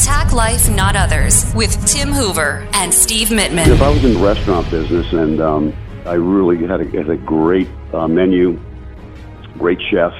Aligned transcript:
Attack 0.00 0.32
Life, 0.32 0.70
Not 0.70 0.96
Others 0.96 1.54
with 1.54 1.86
Tim 1.86 2.10
Hoover 2.10 2.66
and 2.72 2.92
Steve 2.92 3.28
Mittman. 3.28 3.66
If 3.66 3.82
I 3.82 3.90
was 3.90 4.02
in 4.02 4.14
the 4.14 4.18
restaurant 4.18 4.70
business 4.70 5.12
and 5.12 5.42
um, 5.42 5.76
I 6.06 6.14
really 6.14 6.66
had 6.66 6.80
a, 6.80 6.84
had 6.86 7.10
a 7.10 7.18
great 7.18 7.68
uh, 7.92 8.08
menu, 8.08 8.58
great 9.58 9.78
chef, 9.90 10.14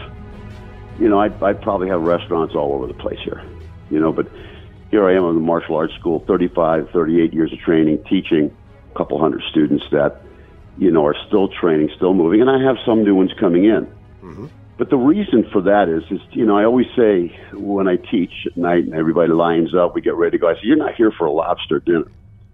you 0.99 1.09
know, 1.09 1.19
I'd, 1.19 1.43
I'd 1.43 1.63
probably 1.63 1.89
have 1.89 2.03
restaurants 2.03 2.55
all 2.55 2.75
over 2.75 2.89
the 2.89 2.93
place 2.93 3.21
here, 3.25 3.43
you 3.89 3.99
know, 3.99 4.13
but 4.13 4.31
here 4.91 5.09
I 5.09 5.15
am 5.17 5.25
in 5.25 5.37
the 5.37 5.41
martial 5.41 5.77
arts 5.77 5.95
school, 5.95 6.23
35, 6.27 6.91
38 6.91 7.33
years 7.33 7.51
of 7.51 7.59
training, 7.61 8.05
teaching 8.05 8.55
a 8.91 8.99
couple 8.99 9.19
hundred 9.19 9.43
students 9.49 9.87
that, 9.93 10.21
you 10.77 10.91
know, 10.91 11.07
are 11.07 11.17
still 11.27 11.49
training, 11.49 11.89
still 11.97 12.13
moving, 12.13 12.43
and 12.43 12.51
I 12.51 12.63
have 12.63 12.77
some 12.85 13.03
new 13.03 13.15
ones 13.15 13.33
coming 13.41 13.65
in. 13.65 13.87
Mm-hmm. 14.23 14.47
But 14.81 14.89
the 14.89 14.97
reason 14.97 15.45
for 15.53 15.61
that 15.61 15.91
is, 15.91 16.11
is 16.11 16.27
you 16.31 16.47
know, 16.47 16.57
I 16.57 16.65
always 16.65 16.87
say 16.97 17.39
when 17.53 17.87
I 17.87 17.97
teach 17.97 18.33
at 18.47 18.57
night 18.57 18.85
and 18.85 18.95
everybody 18.95 19.31
lines 19.31 19.75
up, 19.75 19.95
we 19.95 20.01
get 20.01 20.15
ready 20.15 20.39
to 20.39 20.41
go. 20.41 20.49
I 20.49 20.55
say, 20.55 20.61
you're 20.63 20.79
not 20.79 20.95
here 20.95 21.13
for 21.13 21.27
a 21.27 21.31
lobster 21.31 21.81
dinner. 21.81 22.11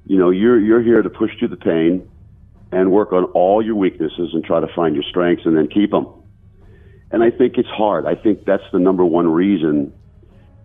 You 0.06 0.18
know, 0.18 0.30
you're 0.30 0.58
you're 0.58 0.82
here 0.82 1.02
to 1.02 1.08
push 1.08 1.30
through 1.38 1.50
the 1.50 1.56
pain 1.56 2.10
and 2.72 2.90
work 2.90 3.12
on 3.12 3.26
all 3.26 3.64
your 3.64 3.76
weaknesses 3.76 4.30
and 4.32 4.42
try 4.42 4.58
to 4.58 4.66
find 4.74 4.96
your 4.96 5.04
strengths 5.08 5.46
and 5.46 5.56
then 5.56 5.68
keep 5.68 5.92
them. 5.92 6.08
And 7.12 7.22
I 7.22 7.30
think 7.30 7.58
it's 7.58 7.68
hard. 7.68 8.06
I 8.06 8.16
think 8.16 8.44
that's 8.44 8.64
the 8.72 8.80
number 8.80 9.04
one 9.04 9.28
reason 9.28 9.92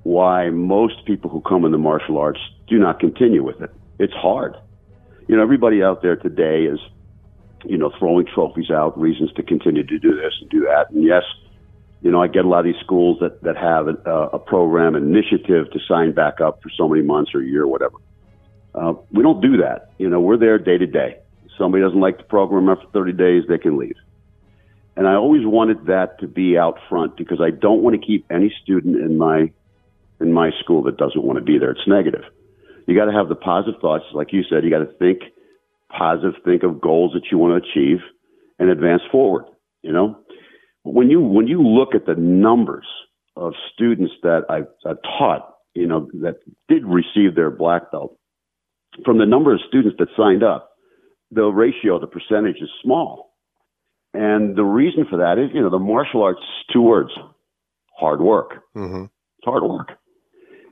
why 0.01 0.49
most 0.49 1.05
people 1.05 1.29
who 1.29 1.41
come 1.41 1.63
in 1.63 1.71
the 1.71 1.77
martial 1.77 2.17
arts 2.17 2.39
do 2.69 2.79
not 2.79 2.99
continue 2.99 3.43
with 3.43 3.61
it. 3.61 3.69
It's 3.99 4.13
hard. 4.13 4.57
You 5.27 5.35
know, 5.35 5.43
everybody 5.43 5.83
out 5.83 6.01
there 6.01 6.15
today 6.15 6.63
is, 6.63 6.79
you 7.65 7.77
know, 7.77 7.91
throwing 7.99 8.25
trophies 8.25 8.71
out, 8.71 8.99
reasons 8.99 9.31
to 9.33 9.43
continue 9.43 9.85
to 9.85 9.99
do 9.99 10.15
this 10.15 10.33
and 10.41 10.49
do 10.49 10.61
that. 10.61 10.89
And 10.89 11.03
yes, 11.03 11.21
you 12.01 12.11
know, 12.11 12.21
I 12.21 12.27
get 12.27 12.45
a 12.45 12.47
lot 12.47 12.59
of 12.59 12.65
these 12.65 12.81
schools 12.83 13.19
that, 13.21 13.43
that 13.43 13.57
have 13.57 13.87
a, 13.87 14.11
a 14.33 14.39
program, 14.39 14.95
initiative 14.95 15.71
to 15.71 15.79
sign 15.87 16.13
back 16.13 16.41
up 16.41 16.61
for 16.61 16.69
so 16.75 16.87
many 16.87 17.03
months 17.03 17.31
or 17.33 17.41
a 17.41 17.45
year 17.45 17.63
or 17.63 17.67
whatever. 17.67 17.97
Uh, 18.73 18.93
we 19.11 19.21
don't 19.21 19.41
do 19.41 19.57
that. 19.57 19.91
You 19.97 20.09
know, 20.09 20.19
we're 20.19 20.37
there 20.37 20.57
day 20.57 20.77
to 20.77 20.87
day. 20.87 21.17
Somebody 21.57 21.83
doesn't 21.83 21.99
like 21.99 22.17
the 22.17 22.23
program 22.23 22.69
after 22.69 22.87
30 22.91 23.13
days, 23.13 23.43
they 23.47 23.57
can 23.57 23.77
leave. 23.77 23.95
And 24.95 25.07
I 25.07 25.15
always 25.15 25.45
wanted 25.45 25.85
that 25.85 26.19
to 26.19 26.27
be 26.27 26.57
out 26.57 26.77
front 26.89 27.17
because 27.17 27.39
I 27.39 27.51
don't 27.51 27.81
want 27.81 27.99
to 27.99 28.05
keep 28.05 28.25
any 28.29 28.53
student 28.61 28.97
in 28.97 29.17
my 29.17 29.51
in 30.19 30.33
my 30.33 30.51
school 30.59 30.83
that 30.83 30.97
doesn't 30.97 31.23
want 31.23 31.39
to 31.39 31.43
be 31.43 31.57
there. 31.57 31.71
It's 31.71 31.87
negative. 31.87 32.23
You 32.85 32.95
got 32.95 33.05
to 33.05 33.11
have 33.11 33.29
the 33.29 33.35
positive 33.35 33.79
thoughts, 33.81 34.05
like 34.13 34.33
you 34.33 34.43
said. 34.43 34.63
You 34.63 34.69
got 34.69 34.79
to 34.79 34.93
think 34.99 35.21
positive, 35.89 36.33
think 36.45 36.63
of 36.63 36.81
goals 36.81 37.13
that 37.13 37.31
you 37.31 37.37
want 37.37 37.63
to 37.63 37.69
achieve, 37.69 37.99
and 38.59 38.69
advance 38.69 39.01
forward. 39.11 39.45
You 39.81 39.91
know, 39.91 40.19
when 40.83 41.09
you 41.09 41.21
when 41.21 41.47
you 41.47 41.61
look 41.61 41.95
at 41.95 42.05
the 42.05 42.15
numbers 42.15 42.85
of 43.35 43.53
students 43.73 44.13
that 44.23 44.41
I, 44.49 44.61
I 44.87 44.93
taught, 45.17 45.55
you 45.73 45.87
know, 45.87 46.07
that 46.21 46.35
did 46.67 46.83
receive 46.85 47.35
their 47.35 47.51
black 47.51 47.91
belt, 47.91 48.17
from 49.05 49.17
the 49.17 49.25
number 49.25 49.53
of 49.53 49.59
students 49.67 49.97
that 49.99 50.07
signed 50.17 50.43
up, 50.43 50.71
the 51.31 51.43
ratio, 51.43 51.99
the 51.99 52.07
percentage 52.07 52.57
is 52.61 52.69
small. 52.83 53.33
And 54.13 54.57
the 54.57 54.63
reason 54.63 55.05
for 55.09 55.17
that 55.17 55.39
is, 55.39 55.51
you 55.53 55.61
know, 55.61 55.69
the 55.69 55.79
martial 55.79 56.23
arts, 56.23 56.41
two 56.73 56.81
words, 56.81 57.11
hard 57.97 58.19
work. 58.19 58.63
Mm-hmm. 58.75 59.03
It's 59.03 59.45
hard 59.45 59.63
work. 59.63 59.91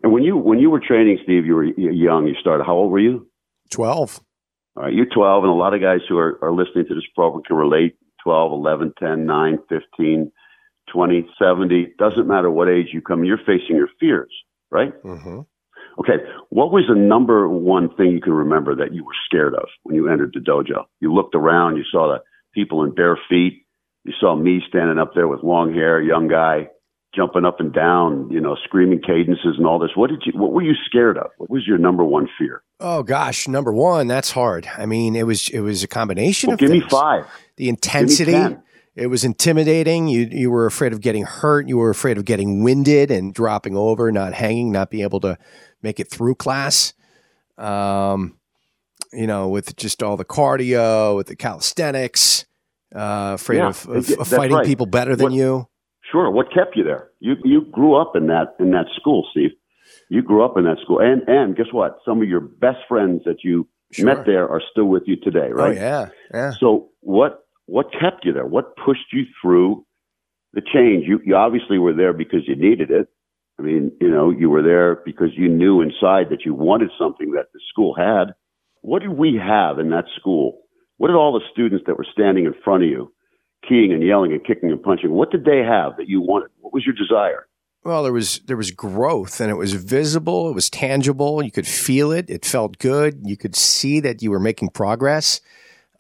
And 0.04 0.12
when 0.12 0.24
you 0.24 0.38
when 0.38 0.60
you 0.60 0.70
were 0.70 0.82
training, 0.86 1.20
Steve, 1.24 1.46
you 1.46 1.56
were 1.56 1.64
young. 1.64 2.28
You 2.28 2.36
started. 2.40 2.66
How 2.66 2.74
old 2.74 2.92
were 2.92 3.00
you? 3.00 3.28
Twelve. 3.70 4.20
All 4.76 4.84
right, 4.84 4.94
you're 4.94 5.06
twelve, 5.06 5.44
and 5.44 5.52
a 5.52 5.56
lot 5.56 5.74
of 5.74 5.82
guys 5.82 6.00
who 6.08 6.18
are, 6.18 6.40
are 6.42 6.54
listening 6.54 6.86
to 6.88 6.96
this 6.96 7.04
program 7.16 7.44
can 7.44 7.56
relate. 7.56 7.96
12, 8.24 8.52
11, 8.52 8.94
10, 9.00 9.26
9, 9.26 9.60
15, 9.70 10.32
20, 10.92 11.30
70, 11.42 11.94
doesn't 11.98 12.28
matter 12.28 12.50
what 12.50 12.70
age 12.70 12.88
you 12.94 13.02
come, 13.02 13.24
you're 13.24 13.38
facing 13.38 13.76
your 13.76 13.90
fears, 14.00 14.32
right? 14.72 14.94
Mm-hmm. 15.04 15.42
Okay, 16.00 16.24
what 16.50 16.72
was 16.72 16.86
the 16.88 16.96
number 16.96 17.50
one 17.50 17.94
thing 17.96 18.12
you 18.12 18.22
can 18.22 18.34
remember 18.34 18.76
that 18.76 18.94
you 18.94 19.04
were 19.04 19.16
scared 19.26 19.54
of 19.54 19.68
when 19.84 19.96
you 19.96 20.10
entered 20.10 20.32
the 20.34 20.40
dojo? 20.40 20.86
You 21.02 21.14
looked 21.14 21.36
around, 21.36 21.76
you 21.76 21.84
saw 21.92 22.08
the 22.08 22.24
people 22.54 22.84
in 22.84 22.96
bare 22.96 23.20
feet, 23.30 23.66
you 24.06 24.14
saw 24.20 24.36
me 24.36 24.62
standing 24.68 24.98
up 24.98 25.14
there 25.14 25.28
with 25.28 25.44
long 25.44 25.74
hair, 25.74 26.02
young 26.02 26.28
guy, 26.28 26.70
jumping 27.16 27.46
up 27.46 27.60
and 27.60 27.74
down, 27.74 28.30
you 28.30 28.40
know, 28.40 28.56
screaming 28.64 29.02
cadences 29.02 29.56
and 29.58 29.66
all 29.66 29.80
this. 29.80 29.92
What 29.96 30.10
did 30.10 30.24
you 30.26 30.34
what 30.40 30.52
were 30.52 30.62
you 30.62 30.74
scared 30.86 31.18
of? 31.18 31.32
What 31.38 31.50
was 31.50 31.66
your 31.68 31.78
number 31.78 32.04
one 32.04 32.28
fear? 32.38 32.64
Oh 32.80 33.04
gosh, 33.04 33.48
number 33.48 33.74
one, 33.74 34.08
that's 34.08 34.32
hard. 34.32 34.68
I 34.78 34.86
mean, 34.86 35.16
it 35.16 35.26
was 35.26 35.50
it 35.50 35.62
was 35.62 35.84
a 35.84 35.88
combination 35.88 36.48
well, 36.48 36.56
of 36.56 36.60
give 36.60 36.70
things. 36.70 36.84
me 36.84 36.90
5. 36.90 37.26
The 37.58 37.70
intensity 37.70 38.58
it 39.00 39.08
was 39.08 39.24
intimidating. 39.24 40.10
You 40.10 40.28
you 40.30 40.52
were 40.52 40.66
afraid 40.66 40.92
of 40.92 41.00
getting 41.00 41.24
hurt. 41.24 41.68
You 41.68 41.78
were 41.78 41.90
afraid 41.90 42.18
of 42.18 42.26
getting 42.26 42.64
winded 42.64 43.12
and 43.12 43.34
dropping 43.34 43.78
over, 43.78 44.12
not 44.12 44.34
hanging, 44.34 44.72
not 44.72 44.90
being 44.90 45.04
able 45.04 45.22
to 45.22 45.38
make 45.82 46.00
it 46.00 46.10
through 46.10 46.36
class. 46.36 46.94
Um, 47.58 48.38
you 49.14 49.26
know, 49.26 49.48
with 49.48 49.76
just 49.78 50.04
all 50.04 50.18
the 50.18 50.26
cardio, 50.26 51.16
with 51.16 51.28
the 51.28 51.36
calisthenics, 51.36 52.46
uh, 52.94 53.36
afraid 53.36 53.58
yeah, 53.58 53.70
of, 53.70 53.88
of, 53.88 54.10
of 54.20 54.28
fighting 54.28 54.58
right. 54.58 54.66
people 54.66 54.86
better 54.86 55.16
than 55.16 55.28
what, 55.28 55.34
you. 55.34 55.68
Sure. 56.12 56.32
What 56.32 56.48
kept 56.54 56.76
you 56.76 56.84
there? 56.84 57.10
You 57.20 57.36
you 57.44 57.62
grew 57.72 57.96
up 57.96 58.16
in 58.16 58.28
that 58.28 58.56
in 58.60 58.72
that 58.72 58.86
school, 58.96 59.28
Steve. 59.32 59.52
You 60.10 60.22
grew 60.22 60.44
up 60.44 60.58
in 60.58 60.64
that 60.64 60.78
school, 60.84 61.00
and 61.00 61.22
and 61.28 61.56
guess 61.56 61.68
what? 61.72 61.98
Some 62.06 62.22
of 62.22 62.28
your 62.28 62.42
best 62.42 62.80
friends 62.88 63.24
that 63.26 63.44
you 63.44 63.68
sure. 63.92 64.06
met 64.06 64.26
there 64.26 64.48
are 64.48 64.62
still 64.72 64.86
with 64.86 65.04
you 65.06 65.16
today, 65.18 65.50
oh, 65.52 65.56
right? 65.56 65.78
Oh 65.78 65.82
yeah, 65.82 66.10
yeah. 66.34 66.52
So 66.60 66.90
what 67.02 67.44
what 67.66 67.88
kept 67.92 68.26
you 68.26 68.34
there? 68.34 68.46
What 68.46 68.76
pushed 68.76 69.14
you 69.14 69.24
through 69.42 69.86
the 70.54 70.62
change? 70.62 71.06
You 71.08 71.20
you 71.24 71.36
obviously 71.36 71.78
were 71.78 71.94
there 71.94 72.14
because 72.14 72.42
you 72.48 72.56
needed 72.56 72.92
it. 72.92 73.08
I 73.60 73.62
mean, 73.62 73.92
you 74.00 74.10
know, 74.10 74.32
you 74.32 74.50
were 74.50 74.64
there 74.64 75.02
because 75.06 75.30
you 75.36 75.50
knew 75.50 75.82
inside 75.82 76.30
that 76.32 76.46
you 76.46 76.54
wanted 76.54 76.92
something 76.98 77.32
that 77.32 77.48
the 77.54 77.60
school 77.70 77.94
had. 77.94 78.34
What 78.82 79.02
did 79.02 79.12
we 79.12 79.36
have 79.36 79.80
in 79.80 79.90
that 79.90 80.06
school? 80.18 80.62
What 80.98 81.10
did 81.10 81.18
all 81.18 81.34
the 81.34 81.46
students 81.52 81.84
that 81.86 81.98
were 81.98 82.08
standing 82.12 82.46
in 82.46 82.54
front 82.64 82.84
of 82.84 82.90
you 82.90 83.12
keying 83.68 83.92
and 83.92 84.04
yelling 84.04 84.32
and 84.32 84.44
kicking 84.44 84.70
and 84.70 84.82
punching. 84.82 85.12
What 85.12 85.32
did 85.32 85.46
they 85.46 85.60
have 85.60 85.98
that 85.98 86.08
you 86.08 86.22
wanted? 86.22 86.50
What 86.62 86.74
was 86.74 86.86
your 86.86 86.96
desire? 86.96 87.48
Well, 87.84 88.04
there 88.04 88.14
was 88.14 88.40
there 88.46 88.58
was 88.58 88.72
growth 88.72 89.40
and 89.40 89.50
it 89.50 89.56
was 89.56 89.74
visible, 89.74 90.50
it 90.50 90.56
was 90.56 90.70
tangible, 90.70 91.42
you 91.42 91.52
could 91.52 91.68
feel 91.68 92.12
it, 92.12 92.30
it 92.30 92.46
felt 92.46 92.78
good, 92.78 93.22
you 93.24 93.38
could 93.38 93.56
see 93.56 94.02
that 94.02 94.22
you 94.22 94.32
were 94.32 94.40
making 94.40 94.70
progress. 94.70 95.42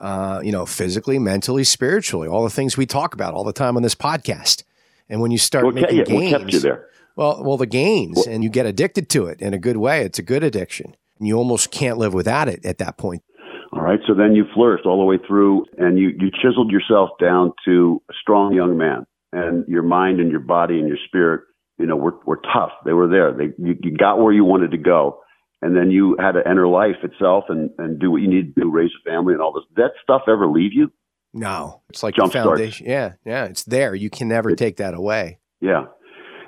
Uh, 0.01 0.39
you 0.41 0.51
know, 0.51 0.65
physically, 0.65 1.19
mentally, 1.19 1.65
spiritually, 1.65 2.25
all 2.25 2.45
the 2.45 2.49
things 2.49 2.77
we 2.77 2.85
talk 2.85 3.13
about 3.13 3.33
all 3.33 3.43
the 3.43 3.51
time 3.51 3.75
on 3.75 3.83
this 3.83 3.95
podcast. 3.95 4.63
And 5.09 5.19
when 5.19 5.29
you 5.29 5.37
start 5.37 5.65
what 5.65 5.75
making 5.75 5.97
kept, 5.97 6.09
gains, 6.09 6.31
what 6.31 6.39
kept 6.39 6.53
you 6.53 6.59
there? 6.61 6.87
Well, 7.17 7.43
well, 7.43 7.57
the 7.57 7.65
gains, 7.65 8.25
and 8.25 8.41
you 8.41 8.49
get 8.49 8.65
addicted 8.65 9.09
to 9.09 9.25
it 9.25 9.41
in 9.41 9.53
a 9.53 9.57
good 9.57 9.75
way. 9.75 10.03
It's 10.03 10.17
a 10.17 10.23
good 10.23 10.41
addiction, 10.41 10.95
and 11.17 11.27
you 11.27 11.35
almost 11.35 11.69
can't 11.69 11.97
live 11.97 12.13
without 12.13 12.47
it 12.47 12.65
at 12.65 12.77
that 12.77 12.95
point. 12.95 13.23
All 13.71 13.81
right. 13.81 13.99
So 14.07 14.13
then 14.15 14.35
you 14.35 14.45
flourished 14.53 14.85
all 14.85 14.97
the 14.97 15.05
way 15.05 15.17
through 15.27 15.65
and 15.77 15.99
you, 15.99 16.09
you 16.17 16.31
chiseled 16.31 16.71
yourself 16.71 17.09
down 17.21 17.53
to 17.65 18.01
a 18.09 18.13
strong 18.21 18.53
young 18.53 18.77
man 18.77 19.05
and 19.31 19.67
your 19.67 19.83
mind 19.83 20.19
and 20.19 20.31
your 20.31 20.39
body 20.39 20.79
and 20.79 20.87
your 20.87 20.97
spirit, 21.07 21.41
you 21.77 21.85
know, 21.85 21.95
were, 21.95 22.15
were 22.25 22.41
tough. 22.53 22.71
They 22.83 22.93
were 22.93 23.07
there. 23.07 23.31
They, 23.31 23.53
you, 23.63 23.75
you 23.81 23.95
got 23.95 24.19
where 24.19 24.33
you 24.33 24.43
wanted 24.43 24.71
to 24.71 24.77
go. 24.77 25.19
And 25.61 25.75
then 25.75 25.91
you 25.91 26.15
had 26.19 26.31
to 26.31 26.47
enter 26.47 26.67
life 26.67 26.95
itself 27.03 27.45
and, 27.49 27.69
and 27.77 27.99
do 27.99 28.09
what 28.09 28.21
you 28.21 28.29
need 28.29 28.55
to 28.55 28.61
do, 28.61 28.71
raise 28.71 28.91
a 29.05 29.09
family 29.09 29.33
and 29.33 29.41
all 29.41 29.53
this. 29.53 29.65
Did 29.75 29.83
that 29.83 29.91
stuff 30.01 30.23
ever 30.27 30.47
leave 30.47 30.73
you? 30.73 30.91
No, 31.33 31.81
it's 31.89 32.01
like 32.01 32.15
Jump 32.15 32.31
the 32.31 32.39
foundation. 32.39 32.87
Starts. 32.87 33.17
Yeah. 33.25 33.31
Yeah. 33.31 33.45
It's 33.45 33.63
there. 33.63 33.93
You 33.93 34.09
can 34.09 34.29
never 34.29 34.51
it, 34.51 34.57
take 34.57 34.77
that 34.77 34.95
away. 34.95 35.39
Yeah. 35.61 35.85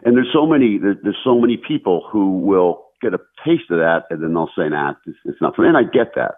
And 0.03 0.15
there's 0.15 0.31
so 0.33 0.47
many, 0.47 0.79
there, 0.79 0.95
there's 1.03 1.19
so 1.23 1.39
many 1.39 1.57
people 1.57 2.07
who 2.11 2.39
will 2.39 2.85
get 3.01 3.13
a 3.13 3.19
taste 3.45 3.69
of 3.69 3.77
that 3.77 4.03
and 4.09 4.23
then 4.23 4.33
they'll 4.33 4.49
say, 4.57 4.69
nah, 4.69 4.93
it's, 5.05 5.17
it's 5.25 5.41
not 5.41 5.55
for 5.55 5.63
me. 5.63 5.67
And 5.67 5.77
I 5.77 5.83
get 5.83 6.15
that 6.15 6.35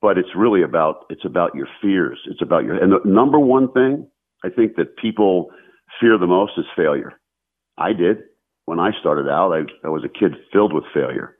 but 0.00 0.18
it's 0.18 0.34
really 0.36 0.62
about 0.62 1.06
it's 1.10 1.24
about 1.24 1.54
your 1.54 1.68
fears. 1.80 2.18
It's 2.26 2.42
about 2.42 2.64
your 2.64 2.76
and 2.82 2.92
the 2.92 3.00
number 3.04 3.38
one 3.38 3.72
thing 3.72 4.06
I 4.44 4.50
think 4.50 4.76
that 4.76 4.96
people 4.96 5.50
fear 6.00 6.18
the 6.18 6.26
most 6.26 6.52
is 6.56 6.64
failure. 6.76 7.12
I 7.76 7.92
did 7.92 8.18
when 8.66 8.78
I 8.78 8.90
started 9.00 9.28
out. 9.28 9.52
I, 9.52 9.62
I 9.86 9.90
was 9.90 10.04
a 10.04 10.08
kid 10.08 10.34
filled 10.52 10.72
with 10.72 10.84
failure, 10.92 11.36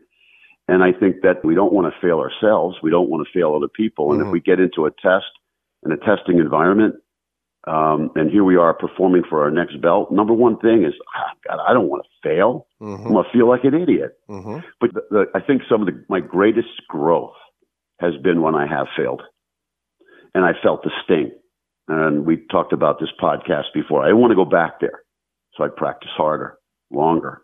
and 0.67 0.83
I 0.83 0.93
think 0.93 1.17
that 1.23 1.44
we 1.44 1.55
don't 1.55 1.73
want 1.73 1.93
to 1.93 2.00
fail 2.00 2.19
ourselves. 2.19 2.77
We 2.83 2.91
don't 2.91 3.09
want 3.09 3.27
to 3.27 3.38
fail 3.38 3.55
other 3.55 3.69
people. 3.69 4.12
And 4.12 4.21
mm-hmm. 4.21 4.29
if 4.29 4.33
we 4.33 4.41
get 4.41 4.61
into 4.61 4.87
a 4.87 4.91
test 4.91 5.27
in 5.85 5.93
a 5.93 5.97
testing 5.97 6.38
environment, 6.38 6.97
um, 7.67 8.11
and 8.15 8.31
here 8.31 8.44
we 8.44 8.56
are 8.56 8.73
performing 8.73 9.23
for 9.29 9.43
our 9.43 9.50
next 9.50 9.81
belt. 9.81 10.11
Number 10.11 10.33
one 10.33 10.59
thing 10.59 10.85
is, 10.85 10.94
oh, 11.17 11.31
God, 11.47 11.62
I 11.69 11.73
don't 11.73 11.88
want 11.88 12.05
to 12.05 12.29
fail. 12.29 12.67
Mm-hmm. 12.81 13.06
I'm 13.06 13.12
gonna 13.12 13.29
feel 13.33 13.49
like 13.49 13.65
an 13.65 13.75
idiot. 13.75 14.19
Mm-hmm. 14.29 14.59
But 14.81 14.94
the, 14.94 15.03
the, 15.11 15.25
I 15.35 15.41
think 15.41 15.62
some 15.69 15.83
of 15.83 15.87
the, 15.87 16.05
my 16.09 16.21
greatest 16.21 16.87
growth 16.88 17.35
has 18.00 18.15
been 18.23 18.43
when 18.43 18.55
I 18.55 18.67
have 18.67 18.87
failed. 18.97 19.23
And 20.35 20.45
I 20.45 20.53
felt 20.62 20.83
the 20.83 20.91
sting. 21.05 21.33
And 21.89 22.27
we 22.27 22.45
talked 22.50 22.73
about 22.73 23.00
this 23.00 23.09
podcast 23.21 23.73
before. 23.75 24.05
I 24.05 24.12
want 24.12 24.31
to 24.31 24.37
go 24.37 24.45
back 24.45 24.81
there. 24.81 25.00
So 25.55 25.65
I 25.65 25.69
practice 25.75 26.11
harder, 26.17 26.59
longer. 26.91 27.43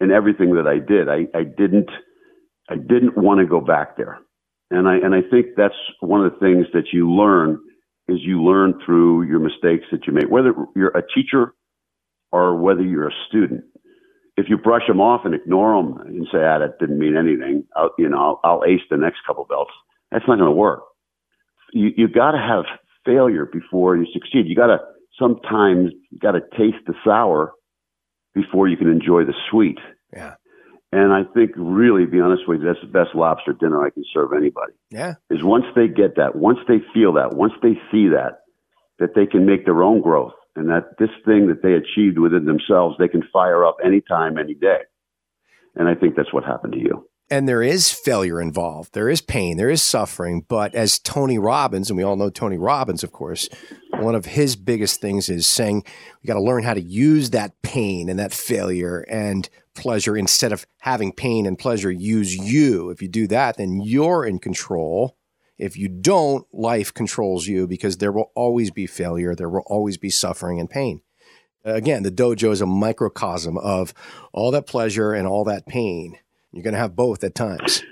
And 0.00 0.10
everything 0.10 0.54
that 0.56 0.66
I 0.66 0.78
did, 0.78 1.08
I, 1.08 1.26
I 1.38 1.44
didn't 1.44 1.90
I 2.68 2.76
didn't 2.76 3.16
want 3.16 3.40
to 3.40 3.46
go 3.46 3.60
back 3.60 3.96
there. 3.96 4.18
And 4.70 4.88
I 4.88 4.96
and 4.96 5.14
I 5.14 5.20
think 5.30 5.48
that's 5.56 5.74
one 6.00 6.24
of 6.24 6.32
the 6.32 6.38
things 6.38 6.66
that 6.72 6.92
you 6.92 7.10
learn 7.10 7.58
is 8.08 8.18
you 8.22 8.42
learn 8.42 8.80
through 8.84 9.22
your 9.22 9.38
mistakes 9.38 9.84
that 9.92 10.06
you 10.06 10.12
make, 10.12 10.30
whether 10.30 10.52
you're 10.74 10.96
a 10.96 11.02
teacher 11.14 11.54
or 12.32 12.56
whether 12.56 12.82
you're 12.82 13.08
a 13.08 13.14
student. 13.28 13.64
If 14.36 14.46
you 14.48 14.58
brush 14.58 14.86
them 14.88 15.00
off 15.00 15.22
and 15.24 15.34
ignore 15.34 15.80
them 15.80 15.96
and 16.06 16.26
say, 16.32 16.38
ah, 16.38 16.58
that 16.58 16.78
didn't 16.80 16.98
mean 16.98 17.16
anything, 17.16 17.64
I'll, 17.76 17.90
you 17.98 18.08
know, 18.08 18.18
I'll, 18.18 18.40
I'll 18.44 18.64
ace 18.64 18.80
the 18.90 18.96
next 18.96 19.18
couple 19.26 19.44
belts. 19.44 19.70
That's 20.10 20.24
not 20.26 20.38
going 20.38 20.48
to 20.48 20.52
work. 20.52 20.82
You, 21.72 21.90
you 21.96 22.08
got 22.08 22.32
to 22.32 22.38
have 22.38 22.64
failure 23.04 23.46
before 23.46 23.96
you 23.96 24.06
succeed. 24.12 24.46
You 24.46 24.56
got 24.56 24.66
to 24.66 24.78
sometimes 25.18 25.92
you 26.10 26.18
got 26.18 26.32
to 26.32 26.40
taste 26.40 26.84
the 26.86 26.94
sour 27.04 27.52
before 28.34 28.68
you 28.68 28.76
can 28.76 28.90
enjoy 28.90 29.24
the 29.24 29.34
sweet. 29.50 29.78
Yeah. 30.12 30.34
And 30.90 31.12
I 31.12 31.24
think, 31.34 31.50
really, 31.56 32.06
be 32.06 32.20
honest 32.20 32.42
with 32.46 32.60
you, 32.60 32.66
that's 32.66 32.80
the 32.80 32.86
best 32.86 33.16
lobster 33.16 33.52
dinner 33.52 33.84
I 33.84 33.90
can 33.90 34.04
serve 34.12 34.30
anybody. 34.32 34.72
Yeah. 34.90 35.14
Is 35.28 35.42
once 35.42 35.64
they 35.74 35.88
get 35.88 36.16
that, 36.16 36.36
once 36.36 36.58
they 36.68 36.78
feel 36.92 37.14
that, 37.14 37.34
once 37.34 37.52
they 37.62 37.74
see 37.90 38.08
that, 38.08 38.40
that 39.00 39.14
they 39.16 39.26
can 39.26 39.44
make 39.44 39.64
their 39.64 39.82
own 39.82 40.00
growth 40.00 40.34
and 40.56 40.68
that 40.68 40.98
this 40.98 41.10
thing 41.24 41.48
that 41.48 41.62
they 41.62 41.72
achieved 41.72 42.18
within 42.18 42.44
themselves, 42.44 42.96
they 42.98 43.08
can 43.08 43.22
fire 43.32 43.64
up 43.64 43.76
anytime, 43.84 44.38
any 44.38 44.54
day. 44.54 44.80
And 45.74 45.88
I 45.88 45.94
think 45.94 46.14
that's 46.16 46.32
what 46.32 46.44
happened 46.44 46.74
to 46.74 46.78
you. 46.78 47.08
And 47.30 47.48
there 47.48 47.62
is 47.62 47.90
failure 47.90 48.40
involved. 48.40 48.92
There 48.92 49.08
is 49.08 49.20
pain. 49.20 49.56
There 49.56 49.70
is 49.70 49.82
suffering. 49.82 50.44
But 50.46 50.74
as 50.74 50.98
Tony 50.98 51.38
Robbins, 51.38 51.88
and 51.88 51.96
we 51.96 52.02
all 52.02 52.16
know 52.16 52.28
Tony 52.28 52.58
Robbins, 52.58 53.02
of 53.02 53.12
course, 53.12 53.48
one 53.92 54.14
of 54.14 54.26
his 54.26 54.56
biggest 54.56 55.00
things 55.00 55.28
is 55.28 55.46
saying 55.46 55.84
we 56.22 56.26
got 56.26 56.34
to 56.34 56.42
learn 56.42 56.64
how 56.64 56.74
to 56.74 56.82
use 56.82 57.30
that 57.30 57.60
pain 57.62 58.08
and 58.08 58.18
that 58.18 58.32
failure 58.32 59.00
and 59.08 59.48
pleasure 59.74 60.16
instead 60.16 60.52
of 60.52 60.66
having 60.80 61.12
pain 61.12 61.46
and 61.46 61.58
pleasure 61.58 61.90
use 61.90 62.36
you. 62.36 62.90
If 62.90 63.00
you 63.00 63.08
do 63.08 63.26
that, 63.28 63.56
then 63.56 63.80
you're 63.80 64.26
in 64.26 64.38
control 64.38 65.16
if 65.58 65.76
you 65.76 65.88
don't, 65.88 66.46
life 66.52 66.92
controls 66.92 67.46
you 67.46 67.66
because 67.66 67.98
there 67.98 68.12
will 68.12 68.32
always 68.34 68.70
be 68.70 68.86
failure, 68.86 69.34
there 69.34 69.48
will 69.48 69.64
always 69.66 69.96
be 69.96 70.10
suffering 70.10 70.58
and 70.58 70.68
pain. 70.68 71.02
Again, 71.64 72.02
the 72.02 72.10
dojo 72.10 72.52
is 72.52 72.60
a 72.60 72.66
microcosm 72.66 73.56
of 73.56 73.94
all 74.32 74.50
that 74.50 74.66
pleasure 74.66 75.12
and 75.12 75.26
all 75.26 75.44
that 75.44 75.66
pain. 75.66 76.18
You're 76.52 76.62
going 76.62 76.74
to 76.74 76.80
have 76.80 76.94
both 76.94 77.24
at 77.24 77.34
times. 77.34 77.82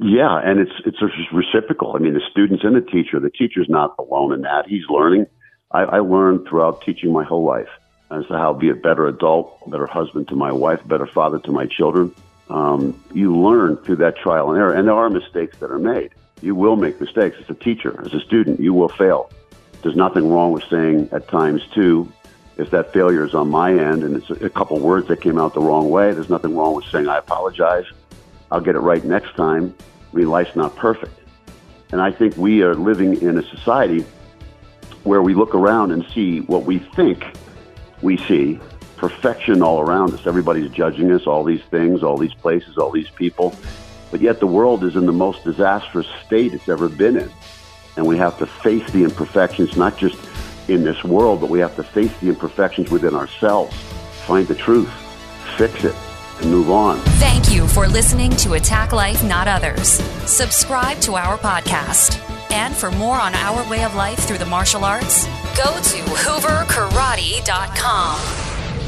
Yeah, 0.00 0.40
and 0.42 0.60
it's 0.60 0.72
it's 0.86 0.98
reciprocal. 1.32 1.94
I 1.94 1.98
mean, 1.98 2.14
the 2.14 2.22
students 2.30 2.64
and 2.64 2.74
the 2.74 2.80
teacher. 2.80 3.20
The 3.20 3.30
teacher's 3.30 3.68
not 3.68 3.94
alone 3.98 4.32
in 4.32 4.42
that. 4.42 4.66
He's 4.66 4.84
learning. 4.88 5.26
I, 5.72 5.82
I 5.82 5.98
learned 5.98 6.46
throughout 6.48 6.82
teaching 6.82 7.12
my 7.12 7.24
whole 7.24 7.44
life 7.44 7.68
as 8.10 8.26
to 8.26 8.34
how 8.34 8.52
to 8.52 8.58
be 8.58 8.70
a 8.70 8.74
better 8.74 9.06
adult, 9.06 9.70
better 9.70 9.86
husband 9.86 10.28
to 10.28 10.36
my 10.36 10.52
wife, 10.52 10.86
better 10.86 11.06
father 11.06 11.38
to 11.40 11.52
my 11.52 11.66
children. 11.66 12.14
Um, 12.50 13.02
you 13.12 13.36
learn 13.36 13.76
through 13.78 13.96
that 13.96 14.16
trial 14.16 14.50
and 14.50 14.58
error, 14.58 14.72
and 14.72 14.86
there 14.86 14.94
are 14.94 15.08
mistakes 15.08 15.56
that 15.58 15.70
are 15.70 15.78
made. 15.78 16.10
You 16.42 16.54
will 16.54 16.76
make 16.76 17.00
mistakes. 17.00 17.36
As 17.40 17.48
a 17.48 17.54
teacher, 17.54 18.00
as 18.04 18.12
a 18.12 18.20
student, 18.20 18.60
you 18.60 18.74
will 18.74 18.88
fail. 18.88 19.30
There's 19.82 19.96
nothing 19.96 20.28
wrong 20.30 20.52
with 20.52 20.64
saying 20.68 21.08
at 21.12 21.28
times, 21.28 21.62
too, 21.74 22.10
if 22.56 22.70
that 22.70 22.92
failure 22.92 23.24
is 23.24 23.34
on 23.34 23.50
my 23.50 23.72
end 23.72 24.02
and 24.04 24.16
it's 24.16 24.30
a 24.30 24.48
couple 24.50 24.78
words 24.78 25.08
that 25.08 25.20
came 25.20 25.38
out 25.38 25.54
the 25.54 25.60
wrong 25.60 25.90
way, 25.90 26.12
there's 26.12 26.30
nothing 26.30 26.56
wrong 26.56 26.74
with 26.74 26.84
saying, 26.86 27.08
I 27.08 27.18
apologize. 27.18 27.84
I'll 28.50 28.60
get 28.60 28.76
it 28.76 28.80
right 28.80 29.04
next 29.04 29.34
time. 29.34 29.74
I 30.12 30.16
mean, 30.16 30.30
life's 30.30 30.54
not 30.54 30.76
perfect. 30.76 31.18
And 31.90 32.00
I 32.00 32.12
think 32.12 32.36
we 32.36 32.62
are 32.62 32.74
living 32.74 33.20
in 33.20 33.38
a 33.38 33.42
society 33.42 34.04
where 35.02 35.22
we 35.22 35.34
look 35.34 35.54
around 35.54 35.90
and 35.90 36.04
see 36.14 36.40
what 36.42 36.64
we 36.64 36.78
think 36.78 37.24
we 38.02 38.16
see 38.16 38.60
perfection 38.96 39.62
all 39.62 39.80
around 39.80 40.14
us. 40.14 40.26
Everybody's 40.26 40.70
judging 40.70 41.12
us, 41.12 41.26
all 41.26 41.44
these 41.44 41.62
things, 41.62 42.02
all 42.02 42.16
these 42.16 42.34
places, 42.34 42.78
all 42.78 42.90
these 42.90 43.10
people. 43.10 43.54
But 44.10 44.20
yet 44.20 44.40
the 44.40 44.46
world 44.46 44.84
is 44.84 44.96
in 44.96 45.06
the 45.06 45.12
most 45.12 45.44
disastrous 45.44 46.06
state 46.24 46.54
it's 46.54 46.68
ever 46.68 46.88
been 46.88 47.16
in. 47.16 47.30
And 47.96 48.06
we 48.06 48.16
have 48.18 48.38
to 48.38 48.46
face 48.46 48.88
the 48.92 49.04
imperfections, 49.04 49.76
not 49.76 49.96
just 49.96 50.18
in 50.68 50.84
this 50.84 51.02
world, 51.04 51.40
but 51.40 51.50
we 51.50 51.60
have 51.60 51.76
to 51.76 51.82
face 51.82 52.16
the 52.18 52.28
imperfections 52.28 52.90
within 52.90 53.14
ourselves, 53.14 53.74
find 54.26 54.46
the 54.48 54.54
truth, 54.54 54.90
fix 55.56 55.84
it, 55.84 55.94
and 56.40 56.50
move 56.50 56.70
on. 56.70 56.98
Thank 57.18 57.52
you 57.52 57.68
for 57.68 57.86
listening 57.86 58.30
to 58.36 58.54
Attack 58.54 58.92
Life, 58.92 59.22
Not 59.24 59.46
Others. 59.46 59.88
Subscribe 60.28 60.98
to 61.00 61.14
our 61.14 61.36
podcast. 61.38 62.20
And 62.50 62.74
for 62.74 62.90
more 62.92 63.16
on 63.16 63.34
our 63.34 63.68
way 63.68 63.84
of 63.84 63.94
life 63.94 64.20
through 64.20 64.38
the 64.38 64.46
martial 64.46 64.84
arts, 64.84 65.26
go 65.56 65.64
to 65.64 65.98
hooverkarate.com. 66.14 68.43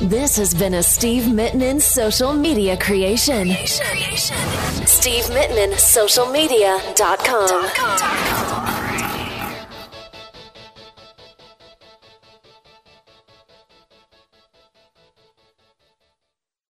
This 0.07 0.37
has 0.37 0.55
been 0.55 0.75
a 0.75 0.83
Steve 0.85 1.25
Mittman 1.25 1.81
social 1.81 2.33
media 2.33 2.77
creation. 2.77 3.49
Steve 4.87 5.25
Mittman, 5.25 5.73
socialmedia.com. 5.75 8.56